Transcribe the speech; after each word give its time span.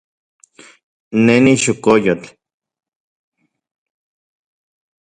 Ne 1.25 1.35
nixokoyotl. 1.43 2.27